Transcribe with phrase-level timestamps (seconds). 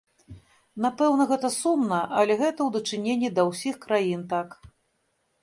[0.85, 4.49] Напэўна, гэта сумна, але гэта ў дачыненні да ўсіх краін так.